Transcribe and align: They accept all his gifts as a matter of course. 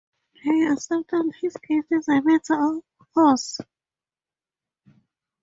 They 0.43 0.65
accept 0.65 1.13
all 1.13 1.29
his 1.41 1.55
gifts 1.57 1.91
as 1.91 2.07
a 2.07 2.23
matter 2.23 2.55
of 2.79 2.83
course. 3.13 3.59